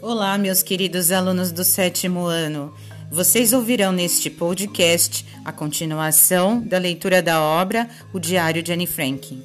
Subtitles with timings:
[0.00, 2.72] Olá, meus queridos alunos do sétimo ano.
[3.10, 9.42] Vocês ouvirão neste podcast a continuação da leitura da obra O Diário de Anne Frank.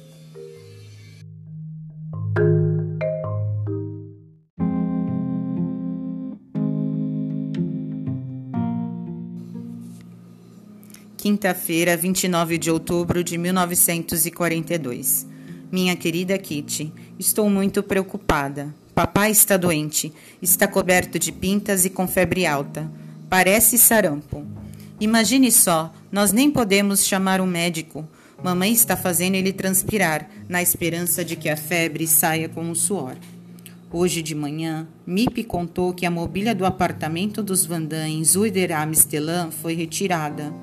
[11.16, 15.26] Quinta-feira, 29 de outubro de 1942.
[15.72, 18.72] Minha querida Kitty, estou muito preocupada.
[18.94, 22.88] Papai está doente, está coberto de pintas e com febre alta.
[23.28, 24.46] Parece sarampo.
[25.00, 28.06] Imagine só, nós nem podemos chamar um médico.
[28.40, 33.16] Mamãe está fazendo ele transpirar, na esperança de que a febre saia com o suor.
[33.90, 39.50] Hoje de manhã, Mip contou que a mobília do apartamento dos Vandam em Zuider Amstelan
[39.50, 40.54] foi retirada.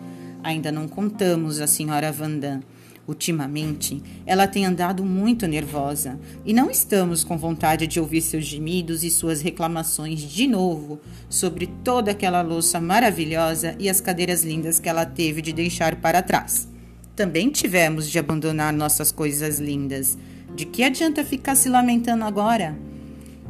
[0.42, 2.62] Ainda não contamos a senhora Vandam.
[3.08, 9.04] Ultimamente, ela tem andado muito nervosa e não estamos com vontade de ouvir seus gemidos
[9.04, 14.88] e suas reclamações de novo sobre toda aquela louça maravilhosa e as cadeiras lindas que
[14.88, 16.70] ela teve de deixar para trás.
[17.16, 20.18] Também tivemos de abandonar nossas coisas lindas.
[20.56, 22.78] De que adianta ficar se lamentando agora?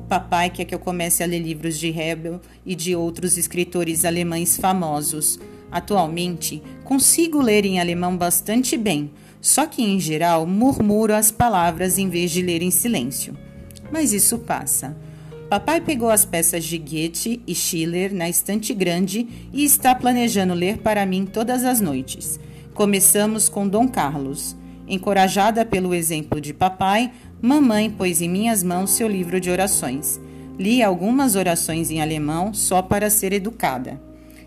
[0.07, 4.57] Papai quer que eu comece a ler livros de Hebel e de outros escritores alemães
[4.57, 5.39] famosos.
[5.71, 12.07] Atualmente, consigo ler em alemão bastante bem só que, em geral, murmuro as palavras em
[12.07, 13.35] vez de ler em silêncio.
[13.91, 14.95] Mas isso passa.
[15.49, 20.77] Papai pegou as peças de Goethe e Schiller na estante grande e está planejando ler
[20.77, 22.39] para mim todas as noites.
[22.73, 24.55] Começamos com Dom Carlos.
[24.87, 30.21] Encorajada pelo exemplo de papai, mamãe pôs em minhas mãos seu livro de orações.
[30.57, 33.99] Li algumas orações em alemão só para ser educada.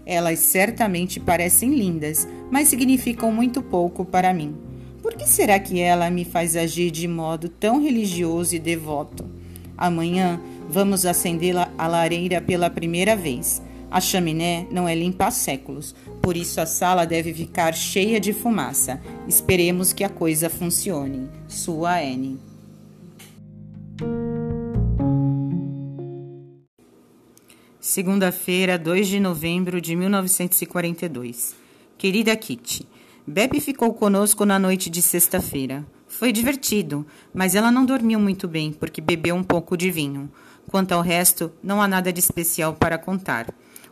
[0.07, 4.55] Elas certamente parecem lindas, mas significam muito pouco para mim.
[5.05, 9.23] Por que será que ela me faz agir de modo tão religioso e devoto?
[9.77, 13.61] Amanhã vamos acender a lareira pela primeira vez.
[13.91, 18.33] A chaminé não é limpa há séculos, por isso a sala deve ficar cheia de
[18.33, 18.99] fumaça.
[19.29, 21.29] Esperemos que a coisa funcione.
[21.47, 22.39] Sua Anne.
[27.79, 31.55] Segunda-feira, 2 de novembro de 1942.
[31.99, 32.94] Querida Kitty,
[33.27, 35.83] Bebe ficou conosco na noite de sexta-feira.
[36.07, 40.31] Foi divertido, mas ela não dormiu muito bem porque bebeu um pouco de vinho.
[40.71, 43.49] Quanto ao resto, não há nada de especial para contar.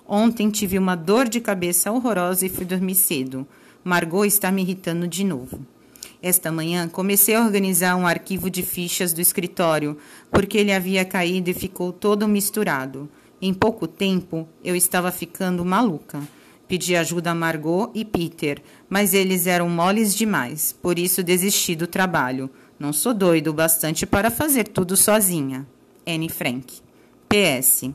[0.06, 3.46] Ontem tive uma dor de cabeça horrorosa e fui dormir cedo.
[3.82, 5.60] Margot está me irritando de novo.
[6.22, 9.96] Esta manhã comecei a organizar um arquivo de fichas do escritório,
[10.30, 13.08] porque ele havia caído e ficou todo misturado.
[13.40, 16.20] Em pouco tempo, eu estava ficando maluca.
[16.72, 21.86] Pedi ajuda a Margot e Peter, mas eles eram moles demais, por isso desisti do
[21.86, 22.48] trabalho.
[22.80, 25.66] Não sou doido o bastante para fazer tudo sozinha.
[26.06, 26.80] Anne Frank.
[27.28, 27.90] PS.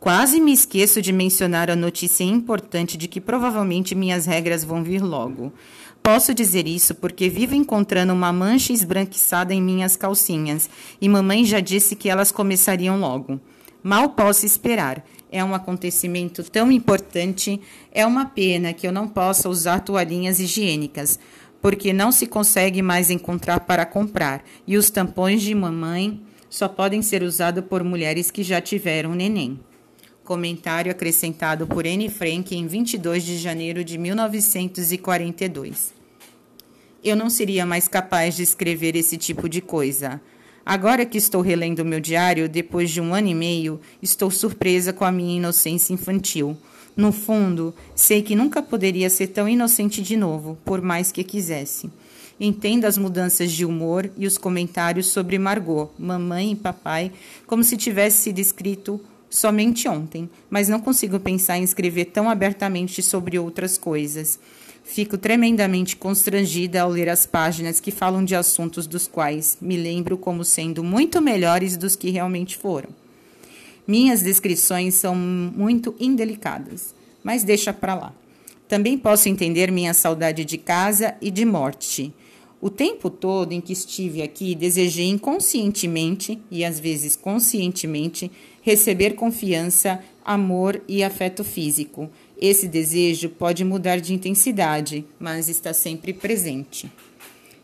[0.00, 5.02] Quase me esqueço de mencionar a notícia importante de que provavelmente minhas regras vão vir
[5.02, 5.52] logo.
[6.02, 11.60] Posso dizer isso porque vivo encontrando uma mancha esbranquiçada em minhas calcinhas e mamãe já
[11.60, 13.38] disse que elas começariam logo.
[13.86, 15.06] Mal posso esperar.
[15.30, 17.60] É um acontecimento tão importante.
[17.92, 21.20] É uma pena que eu não possa usar toalhinhas higiênicas,
[21.62, 26.20] porque não se consegue mais encontrar para comprar, e os tampões de mamãe
[26.50, 29.60] só podem ser usados por mulheres que já tiveram neném.
[30.24, 35.94] Comentário acrescentado por Anne Frank em 22 de janeiro de 1942.
[37.04, 40.20] Eu não seria mais capaz de escrever esse tipo de coisa.
[40.66, 45.04] Agora que estou relendo meu diário, depois de um ano e meio, estou surpresa com
[45.04, 46.56] a minha inocência infantil.
[46.96, 51.88] No fundo, sei que nunca poderia ser tão inocente de novo, por mais que quisesse.
[52.40, 57.12] Entendo as mudanças de humor e os comentários sobre Margot, mamãe e papai,
[57.46, 59.00] como se tivesse sido escrito
[59.36, 64.38] somente ontem, mas não consigo pensar em escrever tão abertamente sobre outras coisas.
[64.82, 70.16] Fico tremendamente constrangida ao ler as páginas que falam de assuntos dos quais me lembro
[70.16, 72.88] como sendo muito melhores dos que realmente foram.
[73.86, 78.14] Minhas descrições são muito indelicadas, mas deixa para lá.
[78.66, 82.12] Também posso entender minha saudade de casa e de morte.
[82.66, 88.28] O tempo todo em que estive aqui, desejei inconscientemente e às vezes conscientemente
[88.60, 92.10] receber confiança, amor e afeto físico
[92.40, 96.90] esse desejo pode mudar de intensidade, mas está sempre presente.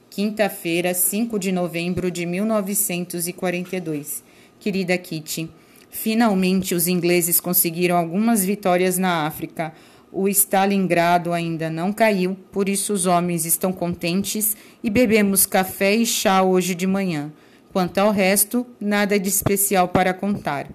[0.09, 4.25] Quinta-feira, 5 de novembro de 1942.
[4.59, 5.51] Querida Kitty,
[5.91, 9.75] finalmente os ingleses conseguiram algumas vitórias na África.
[10.15, 14.55] O Stalingrado ainda não caiu, por isso os homens estão contentes
[14.85, 17.33] e bebemos café e chá hoje de manhã.
[17.73, 20.69] Quanto ao resto, nada de especial para contar.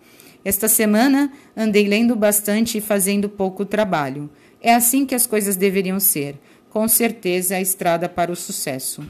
[0.44, 4.28] Esta semana andei lendo bastante e fazendo pouco trabalho.
[4.60, 6.40] É assim que as coisas deveriam ser.
[6.72, 9.04] Com certeza a estrada para o sucesso.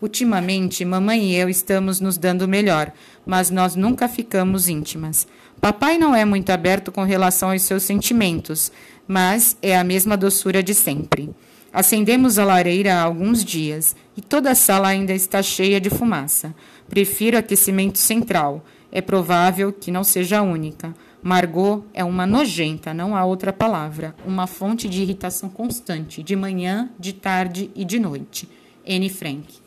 [0.00, 2.92] Ultimamente, mamãe e eu estamos nos dando melhor,
[3.24, 5.26] mas nós nunca ficamos íntimas.
[5.60, 8.72] Papai não é muito aberto com relação aos seus sentimentos,
[9.12, 11.28] mas é a mesma doçura de sempre.
[11.70, 16.54] Acendemos a lareira há alguns dias e toda a sala ainda está cheia de fumaça.
[16.88, 18.64] Prefiro aquecimento central.
[18.90, 20.94] É provável que não seja a única.
[21.22, 26.88] Margot é uma nojenta, não há outra palavra, uma fonte de irritação constante, de manhã,
[26.98, 28.48] de tarde e de noite.
[28.88, 29.60] Anne Frank.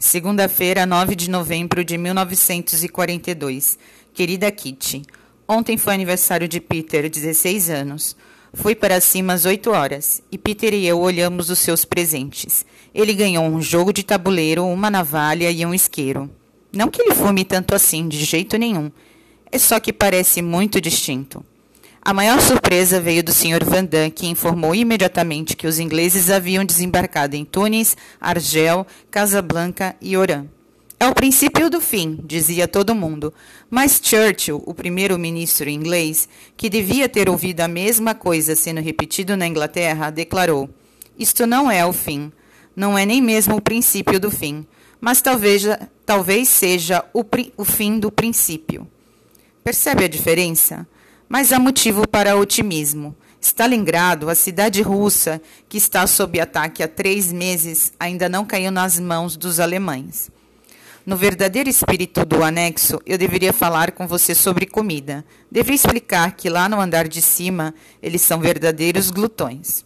[0.00, 3.78] Segunda-feira, 9 de novembro de 1942.
[4.12, 5.02] Querida Kitty,
[5.48, 8.16] ontem foi aniversário de Peter, 16 anos.
[8.52, 12.64] Fui para cima às 8 horas e Peter e eu olhamos os seus presentes.
[12.94, 16.30] Ele ganhou um jogo de tabuleiro, uma navalha e um isqueiro.
[16.72, 18.90] Não que ele fume tanto assim, de jeito nenhum.
[19.52, 21.44] É só que parece muito distinto.
[22.00, 23.64] A maior surpresa veio do Sr.
[23.64, 30.46] Vandam, que informou imediatamente que os ingleses haviam desembarcado em Tunis, Argel, Casablanca e Oran.
[30.98, 33.32] É o princípio do fim, dizia todo mundo.
[33.68, 36.26] Mas Churchill, o primeiro-ministro inglês,
[36.56, 40.70] que devia ter ouvido a mesma coisa sendo repetido na Inglaterra, declarou:
[41.18, 42.32] Isto não é o fim.
[42.74, 44.66] Não é nem mesmo o princípio do fim.
[44.98, 45.64] Mas talvez,
[46.06, 47.22] talvez seja o,
[47.58, 48.88] o fim do princípio.
[49.62, 50.86] Percebe a diferença?
[51.28, 53.14] Mas há motivo para otimismo.
[53.38, 58.98] Stalingrado, a cidade russa, que está sob ataque há três meses, ainda não caiu nas
[58.98, 60.30] mãos dos alemães.
[61.06, 65.24] No verdadeiro espírito do anexo, eu deveria falar com você sobre comida.
[65.48, 67.72] Deveria explicar que lá no andar de cima
[68.02, 69.84] eles são verdadeiros glutões.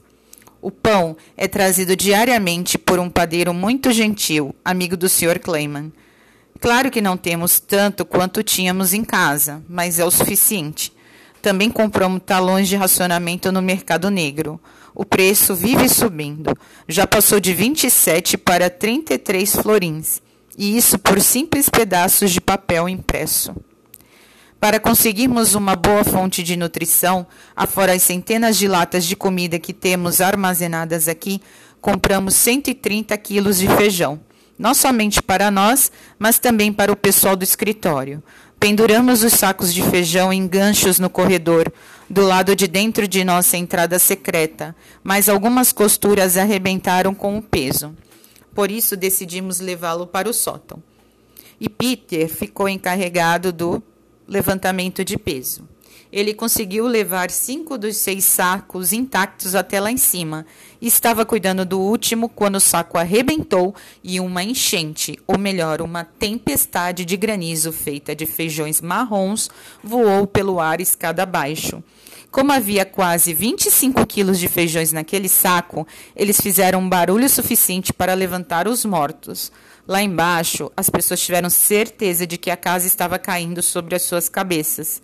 [0.63, 5.39] O pão é trazido diariamente por um padeiro muito gentil, amigo do Sr.
[5.39, 5.93] Clayman.
[6.59, 10.91] Claro que não temos tanto quanto tínhamos em casa, mas é o suficiente.
[11.43, 14.59] Também compramos talões de racionamento no mercado negro.
[14.95, 16.57] O preço vive subindo.
[16.89, 20.23] Já passou de 27 para 33 florins.
[20.57, 23.55] E isso por simples pedaços de papel impresso.
[24.61, 27.27] Para conseguirmos uma boa fonte de nutrição,
[27.57, 31.41] afora as centenas de latas de comida que temos armazenadas aqui,
[31.81, 34.21] compramos 130 quilos de feijão.
[34.59, 38.23] Não somente para nós, mas também para o pessoal do escritório.
[38.59, 41.73] Penduramos os sacos de feijão em ganchos no corredor,
[42.11, 47.97] do lado de dentro de nossa entrada secreta, mas algumas costuras arrebentaram com o peso.
[48.55, 50.83] Por isso decidimos levá-lo para o sótão.
[51.61, 53.83] E Peter ficou encarregado do
[54.27, 55.69] levantamento de peso.
[56.13, 60.45] Ele conseguiu levar cinco dos seis sacos intactos até lá em cima.
[60.83, 67.05] Estava cuidando do último quando o saco arrebentou e uma enchente, ou melhor, uma tempestade
[67.05, 69.49] de granizo feita de feijões marrons
[69.85, 71.83] voou pelo ar escada abaixo.
[72.31, 75.85] Como havia quase 25 quilos de feijões naquele saco,
[76.15, 79.51] eles fizeram um barulho suficiente para levantar os mortos.
[79.87, 84.29] Lá embaixo, as pessoas tiveram certeza de que a casa estava caindo sobre as suas
[84.29, 85.03] cabeças.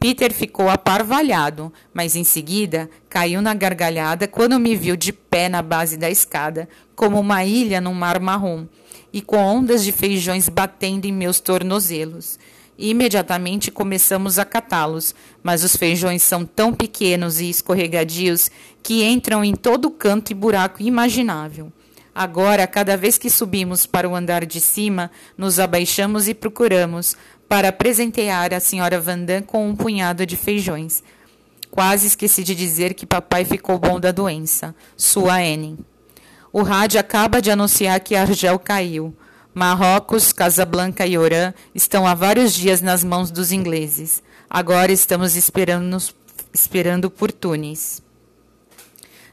[0.00, 5.60] Peter ficou aparvalhado, mas em seguida caiu na gargalhada quando me viu de pé na
[5.60, 8.66] base da escada, como uma ilha num mar marrom,
[9.12, 12.38] e com ondas de feijões batendo em meus tornozelos.
[12.78, 18.50] Imediatamente começamos a catá-los, mas os feijões são tão pequenos e escorregadios
[18.82, 21.72] que entram em todo canto e buraco imaginável.
[22.14, 27.16] Agora, cada vez que subimos para o andar de cima, nos abaixamos e procuramos,
[27.48, 31.02] para presentear a senhora Vandam com um punhado de feijões.
[31.70, 34.74] Quase esqueci de dizer que papai ficou bom da doença.
[34.96, 35.78] Sua Anne.
[36.52, 39.14] O rádio acaba de anunciar que Argel caiu.
[39.54, 44.22] Marrocos, Casablanca e Orã estão há vários dias nas mãos dos ingleses.
[44.48, 45.98] Agora estamos esperando,
[46.54, 48.02] esperando por Tunis.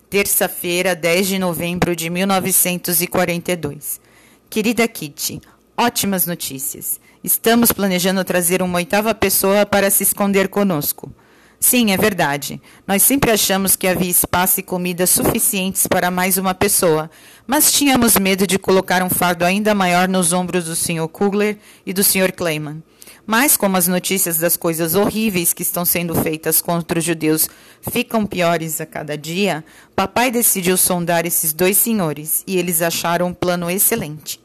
[0.10, 4.02] Terça-feira, 10 de novembro de 1942.
[4.50, 5.40] Querida Kitty,
[5.78, 7.00] ótimas notícias.
[7.24, 11.14] Estamos planejando trazer uma oitava pessoa para se esconder conosco.
[11.60, 12.62] Sim, é verdade.
[12.88, 17.12] Nós sempre achamos que havia espaço e comida suficientes para mais uma pessoa,
[17.46, 21.08] mas tínhamos medo de colocar um fardo ainda maior nos ombros do Sr.
[21.10, 22.32] Kugler e do Sr.
[22.32, 22.82] Clayman.
[23.28, 27.48] Mas, como as notícias das coisas horríveis que estão sendo feitas contra os judeus
[27.82, 29.64] ficam piores a cada dia,
[29.96, 34.40] papai decidiu sondar esses dois senhores e eles acharam um plano excelente.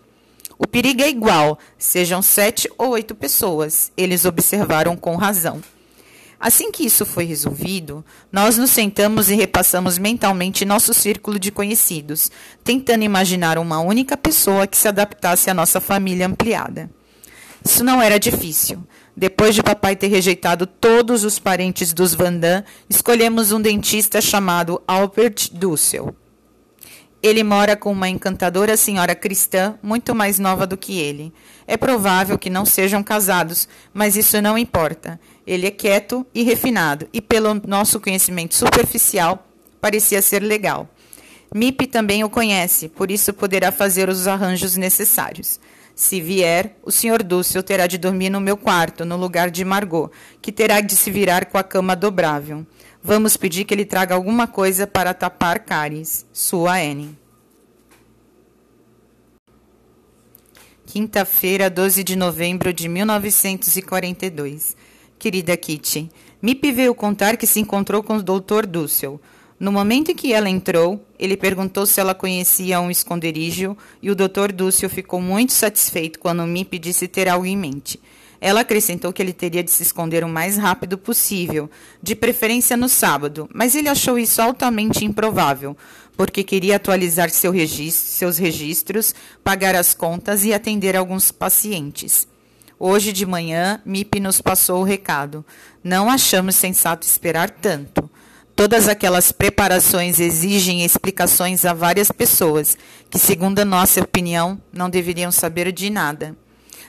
[0.59, 5.63] O perigo é igual, sejam sete ou oito pessoas, eles observaram com razão.
[6.45, 12.31] Assim que isso foi resolvido, nós nos sentamos e repassamos mentalmente nosso círculo de conhecidos,
[12.63, 16.91] tentando imaginar uma única pessoa que se adaptasse à nossa família ampliada.
[17.65, 18.87] Isso não era difícil.
[19.17, 25.49] Depois de papai ter rejeitado todos os parentes dos Vandam, escolhemos um dentista chamado Albert
[25.51, 26.15] Dussel.
[27.23, 31.33] Ele mora com uma encantadora senhora cristã, muito mais nova do que ele.
[31.67, 35.19] É provável que não sejam casados, mas isso não importa.
[35.47, 39.47] Ele é quieto e refinado, e pelo nosso conhecimento superficial,
[39.81, 40.89] parecia ser legal.
[41.55, 45.61] Mip também o conhece, por isso poderá fazer os arranjos necessários.
[45.95, 47.23] Se vier, o Sr.
[47.23, 50.11] Dúcio terá de dormir no meu quarto, no lugar de Margot,
[50.43, 52.67] que terá de se virar com a cama dobrável.
[53.01, 56.27] Vamos pedir que ele traga alguma coisa para tapar cáries.
[56.33, 57.17] Sua Anne.
[60.87, 64.77] Quinta-feira, 12 de novembro de 1942.
[65.25, 66.11] Querida Kitty,
[66.43, 68.67] Mip veio contar que se encontrou com o Dr.
[68.69, 69.19] Dussel.
[69.59, 74.15] No momento em que ela entrou, ele perguntou se ela conhecia um esconderijo e o
[74.15, 74.53] Dr.
[74.53, 77.99] Dussel ficou muito satisfeito quando Mip disse ter algo em mente.
[78.39, 81.71] Ela acrescentou que ele teria de se esconder o mais rápido possível,
[82.03, 85.75] de preferência no sábado, mas ele achou isso altamente improvável,
[86.19, 92.29] porque queria atualizar seu registro, seus registros, pagar as contas e atender alguns pacientes.
[92.79, 95.45] Hoje de manhã, MIP nos passou o recado.
[95.83, 98.11] Não achamos sensato esperar tanto.
[98.57, 102.77] Todas aquelas preparações exigem explicações a várias pessoas,
[103.09, 106.37] que, segundo a nossa opinião, não deveriam saber de nada.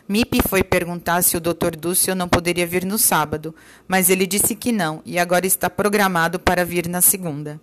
[0.08, 1.76] Mip foi perguntar se o Dr.
[1.78, 3.56] Dúcio não poderia vir no sábado,
[3.88, 7.60] mas ele disse que não e agora está programado para vir na segunda.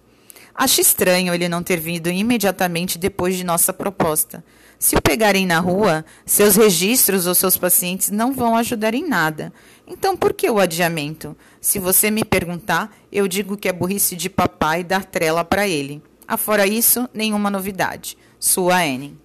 [0.55, 4.45] Acho estranho ele não ter vindo imediatamente depois de nossa proposta.
[4.83, 9.53] Se o pegarem na rua, seus registros ou seus pacientes não vão ajudar em nada.
[9.87, 11.37] Então, por que o adiamento?
[11.61, 16.03] Se você me perguntar, eu digo que é burrice de papai dar trela para ele.
[16.27, 18.19] Afora isso, nenhuma novidade.
[18.41, 19.17] Sua Anne.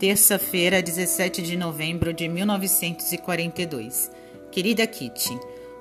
[0.00, 4.10] Terça-feira, 17 de novembro de 1942.
[4.50, 5.38] Querida Kitty,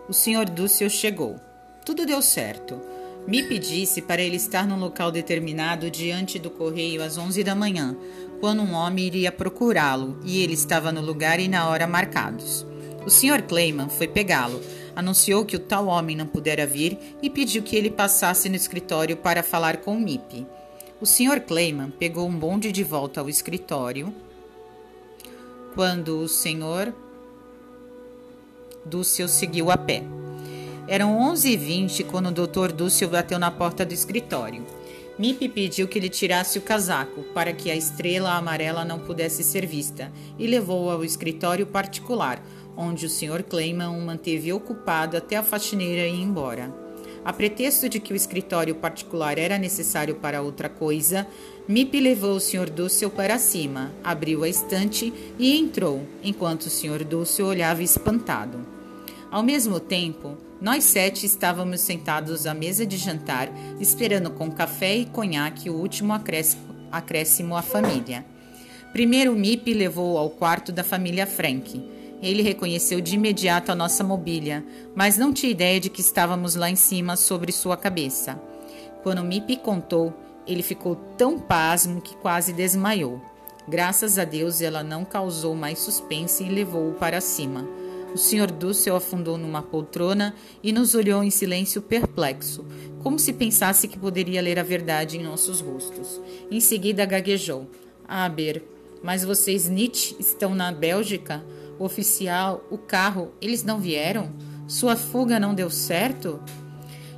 [0.07, 0.47] o Sr.
[0.47, 1.44] Dúcio chegou.
[1.85, 2.81] Tudo deu certo.
[3.27, 7.95] Me pedisse para ele estar num local determinado diante do correio às 11 da manhã,
[8.39, 12.65] quando um homem iria procurá-lo, e ele estava no lugar e na hora marcados.
[13.05, 13.43] O Sr.
[13.43, 14.59] Clayman foi pegá-lo,
[14.95, 19.15] anunciou que o tal homem não pudera vir e pediu que ele passasse no escritório
[19.15, 20.45] para falar com o MIP.
[20.99, 21.41] O Sr.
[21.41, 24.11] Clayman pegou um bonde de volta ao escritório
[25.75, 26.93] quando o Sr.
[28.83, 30.14] Dúcio seguiu a pé.
[30.87, 32.71] Eram 11h20 quando o Dr.
[32.71, 34.63] Dúcio bateu na porta do escritório.
[35.17, 39.65] Mip pediu que ele tirasse o casaco para que a estrela amarela não pudesse ser
[39.65, 42.39] vista e levou-o ao escritório particular,
[42.77, 43.41] onde o Sr.
[43.41, 46.71] Clayman o manteve ocupado até a faxineira ir embora.
[47.23, 51.25] A pretexto de que o escritório particular era necessário para outra coisa,
[51.67, 52.69] Mip levou o Sr.
[52.69, 57.03] Dúcio para cima, abriu a estante e entrou, enquanto o Sr.
[57.03, 58.75] Dúcio olhava espantado.
[59.31, 65.05] Ao mesmo tempo, nós sete estávamos sentados à mesa de jantar, esperando com café e
[65.05, 66.11] conhaque o último
[66.91, 68.25] acréscimo à família.
[68.91, 71.87] Primeiro, Mip levou ao quarto da família Frank.
[72.19, 76.67] Ele reconheceu de imediato a nossa mobília, mas não tinha ideia de que estávamos lá
[76.67, 78.41] em cima sobre sua cabeça.
[79.03, 80.15] Quando Mip contou,
[80.47, 83.21] ele ficou tão pasmo que quase desmaiou.
[83.67, 87.67] Graças a Deus, ela não causou mais suspense e levou-o para cima.
[88.15, 88.49] O Sr.
[88.49, 92.65] Dussel afundou numa poltrona e nos olhou em silêncio perplexo,
[93.03, 96.21] como se pensasse que poderia ler a verdade em nossos rostos.
[96.49, 97.69] Em seguida gaguejou.
[98.07, 98.63] Aber,
[99.03, 101.43] mas vocês, Nietzsche, estão na Bélgica?
[101.77, 104.31] o oficial, o carro, eles não vieram?
[104.67, 106.39] Sua fuga não deu certo?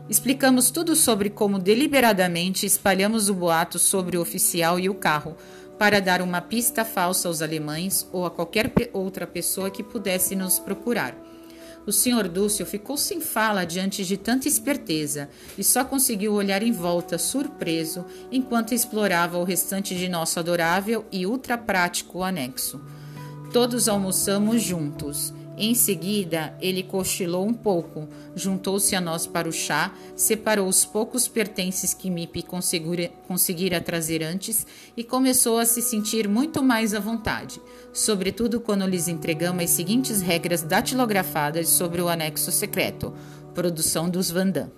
[0.09, 5.35] Explicamos tudo sobre como deliberadamente espalhamos o boato sobre o oficial e o carro,
[5.77, 10.59] para dar uma pista falsa aos alemães ou a qualquer outra pessoa que pudesse nos
[10.59, 11.15] procurar.
[11.85, 12.27] O Sr.
[12.27, 18.05] Dúcio ficou sem fala diante de tanta esperteza e só conseguiu olhar em volta, surpreso,
[18.29, 22.81] enquanto explorava o restante de nosso adorável e ultra prático anexo.
[23.53, 25.33] Todos almoçamos juntos.
[25.59, 31.27] Em seguida, ele cochilou um pouco, juntou-se a nós para o chá, separou os poucos
[31.27, 32.45] pertences que Mip
[33.27, 37.59] conseguira trazer antes e começou a se sentir muito mais à vontade,
[37.91, 43.11] sobretudo quando lhes entregamos as seguintes regras datilografadas sobre o anexo secreto,
[43.55, 44.71] produção dos Vandam.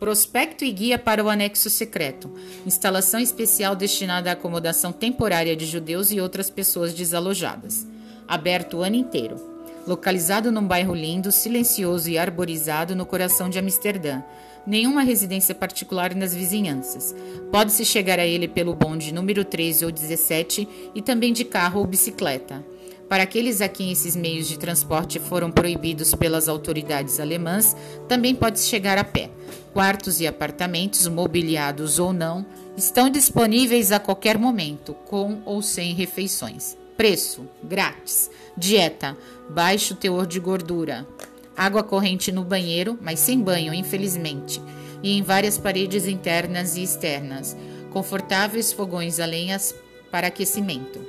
[0.00, 2.34] Prospecto e guia para o anexo secreto.
[2.66, 7.86] Instalação especial destinada à acomodação temporária de judeus e outras pessoas desalojadas.
[8.26, 9.49] Aberto o ano inteiro.
[9.86, 14.22] Localizado num bairro lindo, silencioso e arborizado no coração de Amsterdã.
[14.66, 17.14] Nenhuma residência particular nas vizinhanças.
[17.50, 21.86] Pode-se chegar a ele pelo bonde número 13 ou 17 e também de carro ou
[21.86, 22.64] bicicleta.
[23.10, 28.68] Para aqueles a quem esses meios de transporte foram proibidos pelas autoridades alemãs, também pode-se
[28.68, 29.30] chegar a pé.
[29.72, 32.46] Quartos e apartamentos, mobiliados ou não,
[32.76, 36.78] estão disponíveis a qualquer momento, com ou sem refeições.
[37.00, 38.30] Preço: grátis.
[38.54, 39.16] Dieta:
[39.48, 41.08] baixo teor de gordura.
[41.56, 44.60] Água corrente no banheiro, mas sem banho, infelizmente.
[45.02, 47.56] E em várias paredes internas e externas.
[47.90, 49.74] Confortáveis fogões a lenhas
[50.10, 51.00] para aquecimento.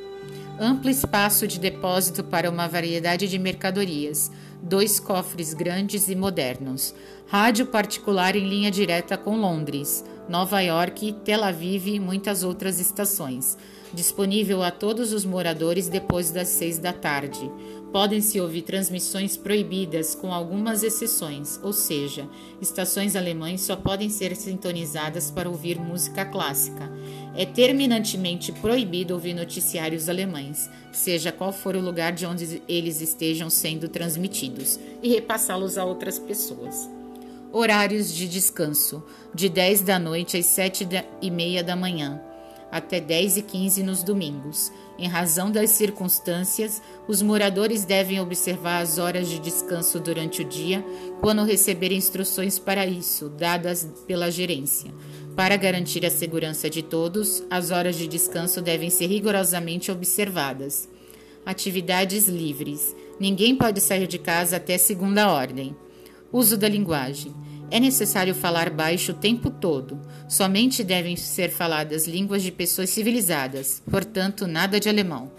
[0.58, 4.32] Amplo espaço de depósito para uma variedade de mercadorias.
[4.62, 6.96] Dois cofres grandes e modernos.
[7.28, 13.58] Rádio particular em linha direta com Londres, Nova York, Tel Aviv e muitas outras estações
[13.94, 17.52] disponível a todos os moradores depois das seis da tarde.
[17.92, 22.26] Podem-se ouvir transmissões proibidas, com algumas exceções, ou seja,
[22.62, 26.90] estações alemães só podem ser sintonizadas para ouvir música clássica.
[27.36, 33.50] É terminantemente proibido ouvir noticiários alemães, seja qual for o lugar de onde eles estejam
[33.50, 37.01] sendo transmitidos, e repassá-los a outras pessoas.
[37.52, 39.04] Horários de descanso:
[39.34, 40.88] de 10 da noite às 7
[41.22, 42.22] e meia da manhã
[42.72, 44.72] até 10 e 15 nos domingos.
[44.98, 50.84] Em razão das circunstâncias, os moradores devem observar as horas de descanso durante o dia
[51.20, 54.94] quando receber instruções para isso, dadas pela gerência.
[55.36, 60.88] Para garantir a segurança de todos, as horas de descanso devem ser rigorosamente observadas.
[61.46, 62.96] Atividades livres.
[63.20, 65.76] Ninguém pode sair de casa até segunda ordem.
[66.32, 67.34] Uso da linguagem.
[67.70, 70.00] É necessário falar baixo o tempo todo.
[70.28, 75.32] Somente devem ser faladas línguas de pessoas civilizadas, portanto, nada de alemão.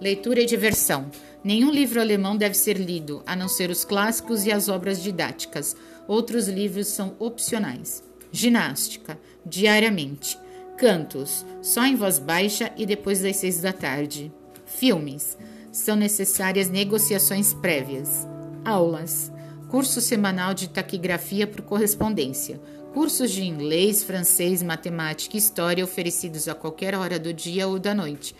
[0.00, 1.10] Leitura e diversão.
[1.44, 5.76] Nenhum livro alemão deve ser lido, a não ser os clássicos e as obras didáticas.
[6.06, 8.02] Outros livros são opcionais.
[8.32, 10.38] Ginástica, diariamente.
[10.76, 14.32] Cantos, só em voz baixa e depois das seis da tarde.
[14.64, 15.36] Filmes,
[15.72, 18.26] são necessárias negociações prévias.
[18.64, 19.30] Aulas,
[19.70, 22.60] curso semanal de taquigrafia por correspondência,
[22.92, 27.94] cursos de inglês, francês, matemática e história oferecidos a qualquer hora do dia ou da
[27.94, 28.34] noite,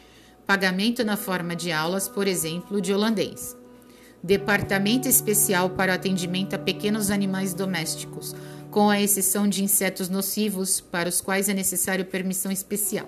[0.44, 3.56] pagamento na forma de aulas, por exemplo, de holandês.
[4.20, 8.34] Departamento especial para atendimento a pequenos animais domésticos,
[8.68, 13.06] com a exceção de insetos nocivos, para os quais é necessário permissão especial.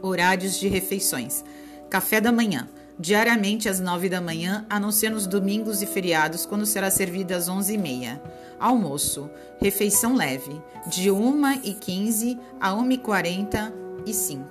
[0.00, 1.44] Horários de refeições:
[1.90, 2.66] café da manhã
[2.98, 7.36] diariamente às 9 da manhã, a não ser nos domingos e feriados, quando será servida
[7.36, 8.20] às 11h30.
[8.58, 9.28] Almoço,
[9.60, 14.44] refeição leve, de 1h15 a 1h45.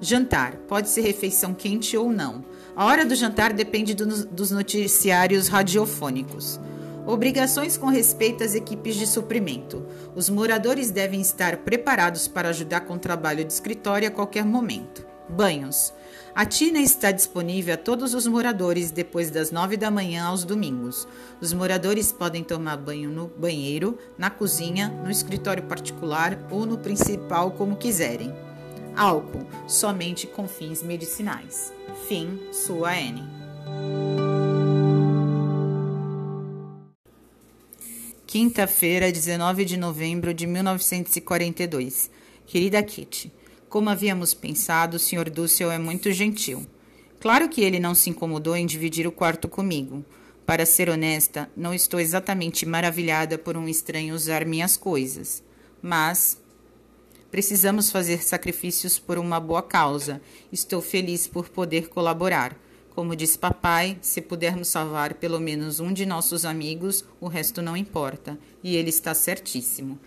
[0.00, 2.44] Jantar, pode ser refeição quente ou não.
[2.76, 6.60] A hora do jantar depende do, dos noticiários radiofônicos.
[7.06, 9.86] Obrigações com respeito às equipes de suprimento.
[10.14, 15.06] Os moradores devem estar preparados para ajudar com o trabalho de escritório a qualquer momento.
[15.28, 15.92] Banhos.
[16.36, 21.06] A tina está disponível a todos os moradores depois das nove da manhã aos domingos.
[21.40, 27.52] Os moradores podem tomar banho no banheiro, na cozinha, no escritório particular ou no principal,
[27.52, 28.34] como quiserem.
[28.96, 31.72] Álcool, somente com fins medicinais.
[32.08, 33.22] Fim, sua N.
[38.26, 42.10] Quinta-feira, 19 de novembro de 1942.
[42.44, 43.32] Querida Kitty,
[43.74, 45.28] como havíamos pensado, o Sr.
[45.28, 46.64] Dussel é muito gentil.
[47.18, 50.04] Claro que ele não se incomodou em dividir o quarto comigo.
[50.46, 55.42] Para ser honesta, não estou exatamente maravilhada por um estranho usar minhas coisas.
[55.82, 56.40] Mas
[57.32, 60.22] precisamos fazer sacrifícios por uma boa causa.
[60.52, 62.56] Estou feliz por poder colaborar.
[62.94, 67.76] Como diz papai, se pudermos salvar pelo menos um de nossos amigos, o resto não
[67.76, 68.38] importa.
[68.62, 69.98] E ele está certíssimo.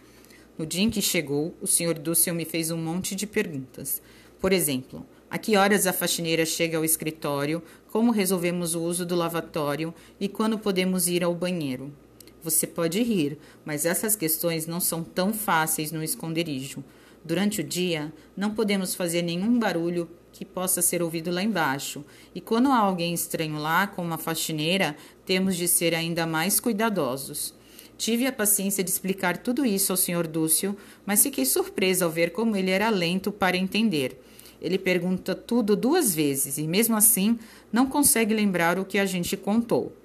[0.58, 2.00] No dia em que chegou, o Sr.
[2.00, 4.02] Dussel me fez um monte de perguntas.
[4.39, 9.15] Por exemplo, a que horas a faxineira chega ao escritório, como resolvemos o uso do
[9.15, 11.93] lavatório e quando podemos ir ao banheiro.
[12.41, 16.84] Você pode rir, mas essas questões não são tão fáceis no esconderijo.
[17.24, 22.39] Durante o dia, não podemos fazer nenhum barulho que possa ser ouvido lá embaixo, e
[22.39, 27.57] quando há alguém estranho lá, como a faxineira, temos de ser ainda mais cuidadosos.
[27.97, 30.27] Tive a paciência de explicar tudo isso ao Sr.
[30.27, 34.21] Dúcio, mas fiquei surpresa ao ver como ele era lento para entender.
[34.62, 37.39] Ele pergunta tudo duas vezes e, mesmo assim,
[37.71, 39.95] não consegue lembrar o que a gente contou.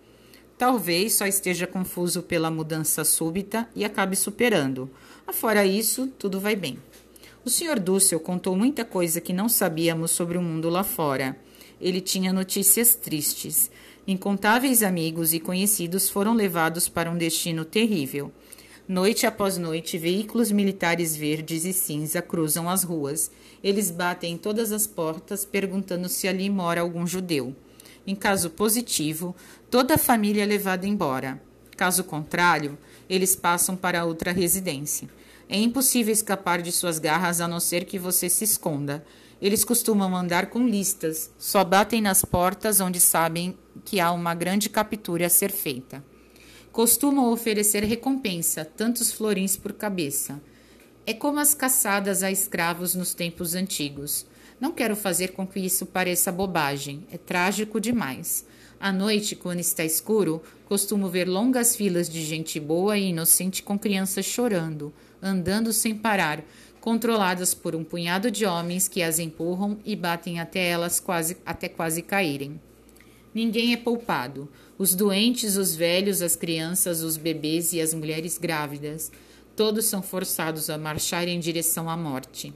[0.57, 4.91] Talvez só esteja confuso pela mudança súbita e acabe superando.
[5.27, 6.79] Afora isso, tudo vai bem.
[7.45, 7.81] O Sr.
[7.81, 11.37] Dúcio contou muita coisa que não sabíamos sobre o mundo lá fora.
[11.81, 13.71] Ele tinha notícias tristes.
[14.07, 18.33] Incontáveis amigos e conhecidos foram levados para um destino terrível.
[18.89, 23.31] Noite após noite, veículos militares verdes e cinza cruzam as ruas.
[23.63, 27.55] Eles batem em todas as portas, perguntando se ali mora algum judeu.
[28.05, 29.37] Em caso positivo,
[29.71, 31.41] toda a família é levada embora.
[31.77, 32.77] Caso contrário,
[33.09, 35.09] eles passam para outra residência.
[35.49, 39.05] É impossível escapar de suas garras a não ser que você se esconda.
[39.43, 44.71] Eles costumam andar com listas, só batem nas portas onde sabem que há uma grande
[44.71, 46.05] captura a ser feita.
[46.71, 50.41] Costumam oferecer recompensa, tantos florins por cabeça.
[51.05, 54.25] É como as caçadas a escravos nos tempos antigos.
[54.61, 58.47] Não quero fazer com que isso pareça bobagem, é trágico demais.
[58.79, 63.77] À noite, quando está escuro, costumo ver longas filas de gente boa e inocente com
[63.77, 66.45] crianças chorando, andando sem parar,
[66.83, 71.69] controladas por um punhado de homens que as empurram e batem até elas quase, até
[71.69, 72.61] quase caírem.
[73.33, 74.49] Ninguém é poupado.
[74.77, 79.13] Os doentes, os velhos, as crianças, os bebês e as mulheres grávidas.
[79.55, 82.53] Todos são forçados a marchar em direção à morte.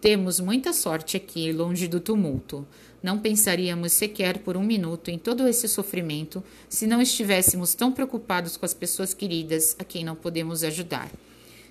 [0.00, 2.64] Temos muita sorte aqui, longe do tumulto.
[3.02, 8.56] Não pensaríamos sequer por um minuto em todo esse sofrimento se não estivéssemos tão preocupados
[8.56, 11.10] com as pessoas queridas a quem não podemos ajudar.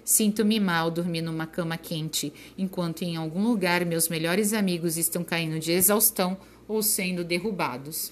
[0.04, 5.60] Sinto-me mal dormir numa cama quente, enquanto em algum lugar meus melhores amigos estão caindo
[5.60, 8.12] de exaustão ou sendo derrubados.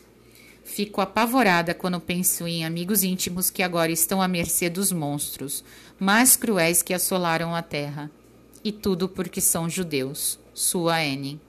[0.64, 5.64] Fico apavorada quando penso em amigos íntimos que agora estão à mercê dos monstros,
[5.98, 8.12] mais cruéis que assolaram a terra.
[8.64, 10.38] E tudo porque são judeus.
[10.54, 11.40] Sua N.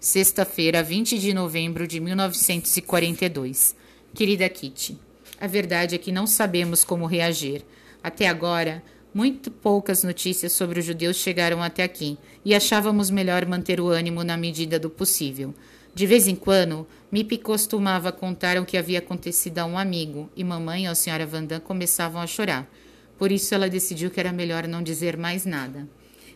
[0.00, 3.76] Sexta-feira, 20 de novembro de 1942.
[4.14, 4.98] Querida Kitty,
[5.40, 7.64] a verdade é que não sabemos como reagir.
[8.02, 8.82] Até agora,
[9.18, 14.22] muito poucas notícias sobre os judeus chegaram até aqui e achávamos melhor manter o ânimo
[14.22, 15.52] na medida do possível.
[15.92, 20.44] De vez em quando, Mip costumava contar o que havia acontecido a um amigo e
[20.44, 22.70] mamãe e a senhora Vandam começavam a chorar.
[23.18, 25.88] Por isso ela decidiu que era melhor não dizer mais nada.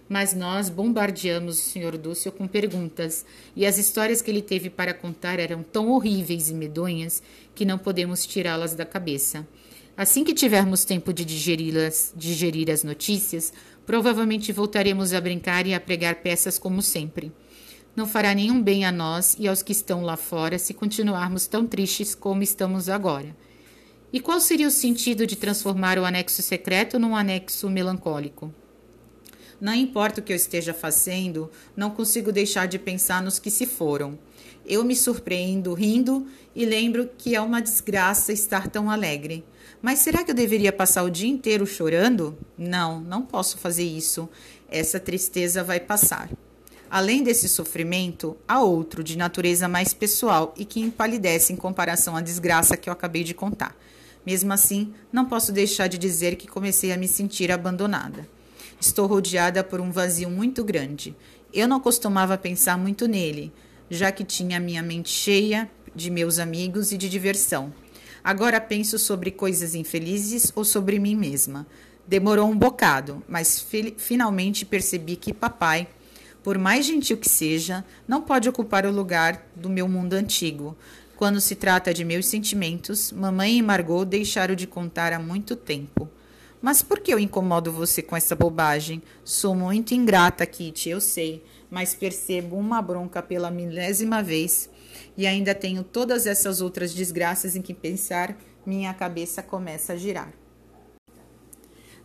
[0.09, 1.97] Mas nós bombardeamos o Sr.
[1.97, 6.55] Dúcio com perguntas, e as histórias que ele teve para contar eram tão horríveis e
[6.55, 7.23] medonhas
[7.55, 9.47] que não podemos tirá-las da cabeça.
[9.97, 13.53] Assim que tivermos tempo de digerir as notícias,
[13.85, 17.33] provavelmente voltaremos a brincar e a pregar peças como sempre.
[17.95, 21.67] Não fará nenhum bem a nós e aos que estão lá fora se continuarmos tão
[21.67, 23.37] tristes como estamos agora.
[24.11, 28.53] E qual seria o sentido de transformar o anexo secreto num anexo melancólico?
[29.61, 33.67] Não importa o que eu esteja fazendo, não consigo deixar de pensar nos que se
[33.67, 34.19] foram.
[34.67, 39.45] Eu me surpreendo rindo e lembro que é uma desgraça estar tão alegre.
[39.81, 42.37] Mas será que eu deveria passar o dia inteiro chorando?
[42.57, 44.29] Não, não posso fazer isso.
[44.69, 46.31] Essa tristeza vai passar.
[46.91, 52.21] Além desse sofrimento, há outro de natureza mais pessoal e que empalidece em comparação à
[52.21, 53.75] desgraça que eu acabei de contar.
[54.27, 58.29] Mesmo assim, não posso deixar de dizer que comecei a me sentir abandonada.
[58.81, 61.17] Estou rodeada por um vazio muito grande.
[61.53, 63.53] Eu não costumava pensar muito nele,
[63.91, 67.73] já que tinha minha mente cheia de meus amigos e de diversão.
[68.25, 71.67] Agora penso sobre coisas infelizes ou sobre mim mesma.
[72.07, 73.65] Demorou um bocado, mas
[73.97, 75.89] finalmente percebi que papai,
[76.43, 80.77] por mais gentil que seja, não pode ocupar o lugar do meu mundo antigo.
[81.17, 86.09] Quando se trata de meus sentimentos, mamãe e Margot deixaram de contar há muito tempo.
[86.61, 89.03] Mas por que eu incomodo você com essa bobagem?
[89.25, 94.71] Sou muito ingrata, Kitty, eu sei, mas percebo uma bronca pela milésima vez
[95.17, 100.33] e ainda tenho todas essas outras desgraças em que pensar, minha cabeça começa a girar.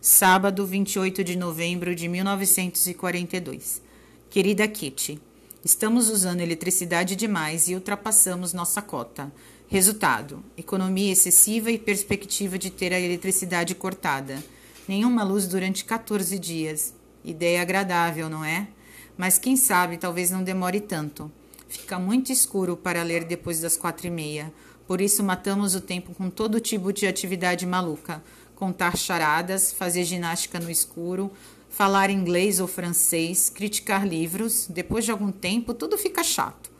[0.00, 3.82] Sábado, 28 de novembro de 1942.
[4.30, 5.20] Querida Kitty,
[5.64, 9.32] estamos usando eletricidade demais e ultrapassamos nossa cota.
[9.66, 14.42] Resultado: economia excessiva e perspectiva de ter a eletricidade cortada.
[14.86, 16.94] Nenhuma luz durante 14 dias.
[17.24, 18.68] Ideia agradável, não é?
[19.16, 21.30] Mas quem sabe talvez não demore tanto.
[21.68, 24.52] Fica muito escuro para ler depois das quatro e meia.
[24.86, 28.24] Por isso matamos o tempo com todo tipo de atividade maluca.
[28.56, 31.30] Contar charadas, fazer ginástica no escuro,
[31.68, 34.66] falar inglês ou francês, criticar livros.
[34.66, 36.70] Depois de algum tempo, tudo fica chato.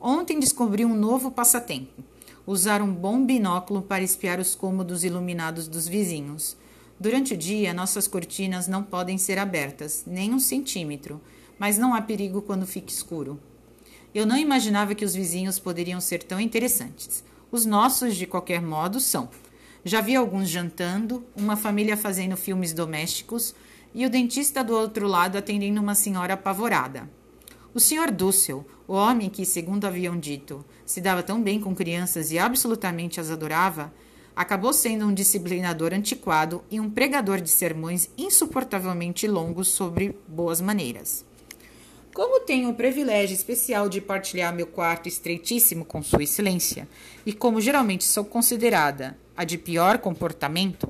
[0.00, 2.04] Ontem descobri um novo passatempo.
[2.46, 6.56] Usar um bom binóculo para espiar os cômodos iluminados dos vizinhos.
[6.98, 11.20] Durante o dia, nossas cortinas não podem ser abertas, nem um centímetro,
[11.58, 13.38] mas não há perigo quando fica escuro.
[14.14, 17.22] Eu não imaginava que os vizinhos poderiam ser tão interessantes.
[17.50, 19.28] Os nossos, de qualquer modo, são.
[19.84, 23.54] Já vi alguns jantando, uma família fazendo filmes domésticos
[23.94, 27.08] e o dentista do outro lado atendendo uma senhora apavorada.
[27.74, 28.10] O Sr.
[28.10, 33.20] Dussel, o homem que, segundo haviam dito, se dava tão bem com crianças e absolutamente
[33.20, 33.92] as adorava,
[34.34, 41.27] acabou sendo um disciplinador antiquado e um pregador de sermões insuportavelmente longos sobre boas maneiras.
[42.14, 46.88] Como tenho o privilégio especial de partilhar meu quarto estreitíssimo com Sua Excelência,
[47.24, 50.88] e como geralmente sou considerada a de pior comportamento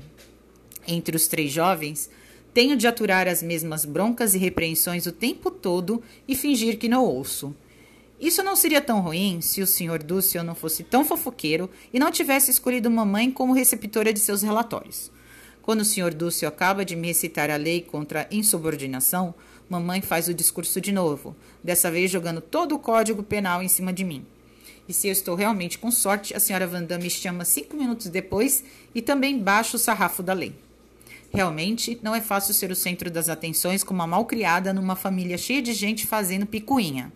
[0.87, 2.09] entre os três jovens,
[2.53, 7.03] tenho de aturar as mesmas broncas e repreensões o tempo todo e fingir que não
[7.03, 7.55] ouço.
[8.19, 10.03] Isso não seria tão ruim se o Sr.
[10.03, 15.11] Dúcio não fosse tão fofoqueiro e não tivesse escolhido mamãe como receptora de seus relatórios.
[15.61, 16.13] Quando o Sr.
[16.13, 19.33] Dúcio acaba de me recitar a lei contra insubordinação,
[19.69, 23.93] mamãe faz o discurso de novo, dessa vez jogando todo o código penal em cima
[23.93, 24.25] de mim.
[24.87, 28.63] E se eu estou realmente com sorte, a senhora Vandam me chama cinco minutos depois
[28.95, 30.55] e também baixa o sarrafo da lei.
[31.31, 35.61] Realmente, não é fácil ser o centro das atenções como uma malcriada numa família cheia
[35.61, 37.13] de gente fazendo picuinha.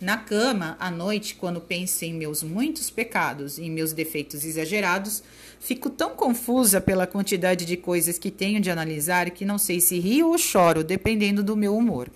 [0.00, 5.22] Na cama, à noite, quando penso em meus muitos pecados e meus defeitos exagerados,
[5.58, 9.98] fico tão confusa pela quantidade de coisas que tenho de analisar que não sei se
[9.98, 12.08] rio ou choro, dependendo do meu humor.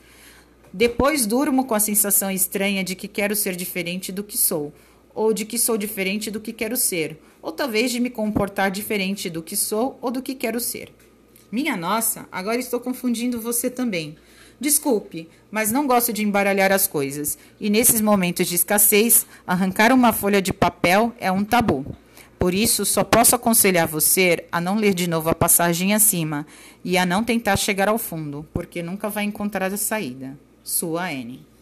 [0.72, 4.72] Depois durmo com a sensação estranha de que quero ser diferente do que sou,
[5.14, 9.28] ou de que sou diferente do que quero ser, ou talvez de me comportar diferente
[9.28, 10.90] do que sou ou do que quero ser.
[11.52, 14.16] Minha nossa, agora estou confundindo você também.
[14.60, 20.12] Desculpe, mas não gosto de embaralhar as coisas, e nesses momentos de escassez, arrancar uma
[20.12, 21.84] folha de papel é um tabu.
[22.38, 26.46] Por isso, só posso aconselhar você a não ler de novo a passagem acima
[26.84, 30.38] e a não tentar chegar ao fundo, porque nunca vai encontrar a saída.
[30.62, 31.53] Sua Anne.